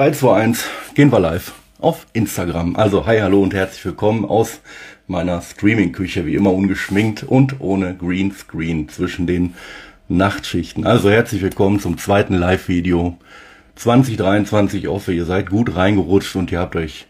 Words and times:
3, 0.00 0.12
2, 0.12 0.34
1, 0.34 0.64
gehen 0.94 1.12
wir 1.12 1.20
live 1.20 1.52
auf 1.78 2.06
Instagram. 2.14 2.74
Also, 2.74 3.04
hi, 3.04 3.18
hallo 3.18 3.42
und 3.42 3.52
herzlich 3.52 3.84
willkommen 3.84 4.24
aus 4.24 4.62
meiner 5.06 5.42
Streaming-Küche, 5.42 6.24
wie 6.24 6.36
immer 6.36 6.54
ungeschminkt 6.54 7.22
und 7.24 7.60
ohne 7.60 7.94
Greenscreen 7.94 8.88
zwischen 8.88 9.26
den 9.26 9.52
Nachtschichten. 10.08 10.86
Also, 10.86 11.10
herzlich 11.10 11.42
willkommen 11.42 11.80
zum 11.80 11.98
zweiten 11.98 12.32
Live-Video 12.32 13.18
2023. 13.74 14.84
Ich 14.84 14.88
hoffe, 14.88 15.12
ihr 15.12 15.26
seid 15.26 15.50
gut 15.50 15.76
reingerutscht 15.76 16.34
und 16.34 16.50
ihr 16.50 16.60
habt 16.60 16.76
euch 16.76 17.06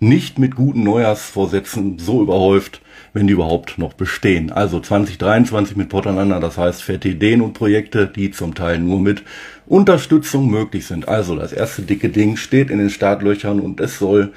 nicht 0.00 0.38
mit 0.38 0.54
guten 0.56 0.82
Neujahrsvorsätzen 0.82 1.98
so 1.98 2.22
überhäuft, 2.22 2.80
wenn 3.12 3.26
die 3.26 3.32
überhaupt 3.32 3.78
noch 3.78 3.94
bestehen. 3.94 4.52
Also 4.52 4.78
2023 4.78 5.76
mit 5.76 5.88
Potananda, 5.88 6.38
das 6.38 6.58
heißt 6.58 6.82
fette 6.82 7.08
Ideen 7.08 7.40
und 7.40 7.54
Projekte, 7.54 8.06
die 8.06 8.30
zum 8.30 8.54
Teil 8.54 8.78
nur 8.78 9.00
mit 9.00 9.22
Unterstützung 9.66 10.50
möglich 10.50 10.86
sind. 10.86 11.08
Also 11.08 11.34
das 11.34 11.52
erste 11.52 11.82
dicke 11.82 12.10
Ding 12.10 12.36
steht 12.36 12.70
in 12.70 12.78
den 12.78 12.90
Startlöchern 12.90 13.60
und 13.60 13.80
es 13.80 13.98
soll 13.98 14.32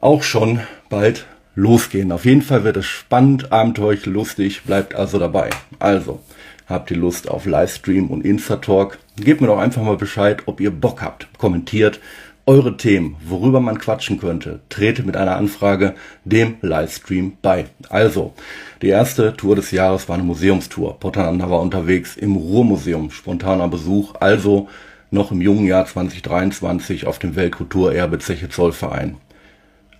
auch 0.00 0.22
schon 0.22 0.60
bald 0.90 1.26
losgehen. 1.54 2.12
Auf 2.12 2.24
jeden 2.24 2.42
Fall 2.42 2.64
wird 2.64 2.76
es 2.76 2.86
spannend, 2.86 3.52
abenteuerlich, 3.52 4.06
lustig, 4.06 4.62
bleibt 4.64 4.94
also 4.94 5.18
dabei. 5.18 5.50
Also, 5.78 6.20
habt 6.66 6.90
ihr 6.90 6.96
Lust 6.96 7.30
auf 7.30 7.46
Livestream 7.46 8.08
und 8.08 8.24
Insta-Talk? 8.24 8.98
Gebt 9.16 9.40
mir 9.40 9.46
doch 9.46 9.58
einfach 9.58 9.82
mal 9.82 9.96
Bescheid, 9.96 10.42
ob 10.46 10.60
ihr 10.60 10.70
Bock 10.70 11.00
habt. 11.00 11.28
Kommentiert 11.38 12.00
eure 12.46 12.76
Themen, 12.76 13.16
worüber 13.26 13.60
man 13.60 13.78
quatschen 13.78 14.18
könnte. 14.18 14.60
Trete 14.68 15.02
mit 15.02 15.16
einer 15.16 15.36
Anfrage 15.36 15.94
dem 16.24 16.56
Livestream 16.60 17.38
bei. 17.40 17.66
Also, 17.88 18.34
die 18.82 18.88
erste 18.88 19.34
Tour 19.36 19.56
des 19.56 19.70
Jahres 19.70 20.08
war 20.08 20.16
eine 20.16 20.24
Museumstour. 20.24 21.00
Potternander 21.00 21.50
war 21.50 21.60
unterwegs 21.60 22.16
im 22.16 22.36
Ruhrmuseum. 22.36 23.10
Spontaner 23.10 23.68
Besuch, 23.68 24.14
also 24.20 24.68
noch 25.10 25.32
im 25.32 25.40
jungen 25.40 25.66
Jahr 25.66 25.86
2023 25.86 27.06
auf 27.06 27.18
dem 27.18 27.34
Weltkulturerbe 27.36 28.18
Zeche 28.18 28.48
Zollverein. 28.48 29.16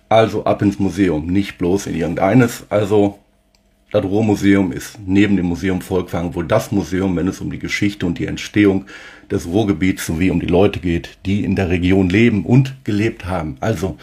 Also 0.09 0.43
ab 0.43 0.61
ins 0.61 0.77
Museum, 0.77 1.25
nicht 1.25 1.57
bloß 1.57 1.87
in 1.87 1.95
irgendeines. 1.95 2.65
Also 2.69 3.19
das 4.01 4.11
Ruhrmuseum 4.11 4.73
ist 4.73 4.99
neben 5.05 5.37
dem 5.37 5.45
Museum 5.45 5.81
Volkwang 5.81 6.35
wohl 6.35 6.45
das 6.45 6.71
Museum, 6.71 7.15
wenn 7.15 7.29
es 7.29 7.39
um 7.39 7.49
die 7.49 7.59
Geschichte 7.59 8.05
und 8.05 8.19
die 8.19 8.25
Entstehung 8.25 8.85
des 9.31 9.47
Ruhrgebiets 9.47 10.05
sowie 10.05 10.31
um 10.31 10.39
die 10.39 10.47
Leute 10.47 10.79
geht, 10.79 11.17
die 11.25 11.45
in 11.45 11.55
der 11.55 11.69
Region 11.69 12.09
leben 12.09 12.45
und 12.45 12.75
gelebt 12.83 13.25
haben. 13.25 13.55
Also 13.61 13.97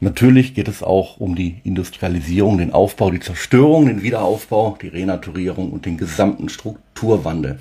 natürlich 0.00 0.54
geht 0.54 0.66
es 0.68 0.82
auch 0.82 1.18
um 1.18 1.36
die 1.36 1.60
Industrialisierung, 1.62 2.58
den 2.58 2.72
Aufbau, 2.72 3.10
die 3.10 3.20
Zerstörung, 3.20 3.86
den 3.86 4.02
Wiederaufbau, 4.02 4.76
die 4.82 4.88
Renaturierung 4.88 5.70
und 5.70 5.86
den 5.86 5.96
gesamten 5.96 6.48
Strukturwandel. 6.96 7.58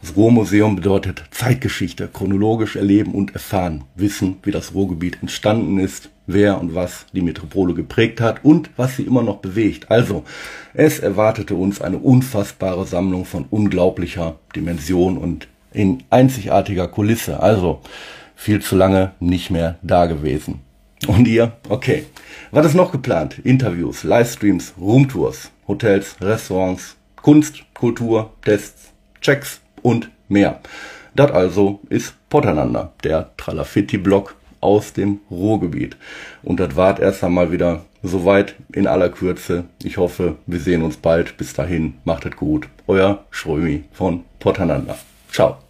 Das 0.00 0.14
Ruhrmuseum 0.14 0.76
bedeutet 0.76 1.24
Zeitgeschichte, 1.32 2.08
chronologisch 2.12 2.76
erleben 2.76 3.12
und 3.12 3.34
erfahren, 3.34 3.82
wissen, 3.96 4.36
wie 4.44 4.52
das 4.52 4.72
Ruhrgebiet 4.72 5.18
entstanden 5.20 5.80
ist, 5.80 6.10
wer 6.28 6.60
und 6.60 6.76
was 6.76 7.06
die 7.12 7.20
Metropole 7.20 7.74
geprägt 7.74 8.20
hat 8.20 8.44
und 8.44 8.70
was 8.76 8.96
sie 8.96 9.02
immer 9.02 9.22
noch 9.24 9.38
bewegt. 9.38 9.90
Also, 9.90 10.22
es 10.74 11.00
erwartete 11.00 11.56
uns 11.56 11.80
eine 11.80 11.98
unfassbare 11.98 12.86
Sammlung 12.86 13.24
von 13.24 13.46
unglaublicher 13.50 14.36
Dimension 14.54 15.18
und 15.18 15.48
in 15.72 16.04
einzigartiger 16.10 16.86
Kulisse. 16.86 17.40
Also, 17.40 17.80
viel 18.36 18.62
zu 18.62 18.76
lange 18.76 19.10
nicht 19.18 19.50
mehr 19.50 19.80
da 19.82 20.06
gewesen. 20.06 20.60
Und 21.08 21.26
ihr? 21.26 21.52
Okay. 21.68 22.06
Was 22.52 22.66
ist 22.66 22.74
noch 22.74 22.92
geplant? 22.92 23.40
Interviews, 23.42 24.04
Livestreams, 24.04 24.74
Roomtours, 24.80 25.50
Hotels, 25.66 26.14
Restaurants, 26.20 26.96
Kunst, 27.16 27.64
Kultur, 27.78 28.32
Tests, 28.44 28.92
Checks, 29.20 29.60
und 29.82 30.10
mehr. 30.28 30.60
Das 31.14 31.30
also 31.30 31.80
ist 31.88 32.14
Potternander, 32.30 32.92
der 33.04 33.30
Tralafitti-Block 33.36 34.34
aus 34.60 34.92
dem 34.92 35.20
Ruhrgebiet. 35.30 35.96
Und 36.42 36.60
das 36.60 36.76
war 36.76 37.00
erst 37.00 37.24
einmal 37.24 37.52
wieder 37.52 37.84
soweit 38.02 38.54
in 38.72 38.86
aller 38.86 39.08
Kürze. 39.08 39.64
Ich 39.82 39.96
hoffe, 39.96 40.36
wir 40.46 40.60
sehen 40.60 40.82
uns 40.82 40.96
bald. 40.96 41.36
Bis 41.36 41.52
dahin, 41.54 41.94
macht 42.04 42.26
es 42.26 42.36
gut. 42.36 42.68
Euer 42.86 43.24
Schrömi 43.30 43.84
von 43.92 44.24
Potternander. 44.38 44.98
Ciao. 45.30 45.67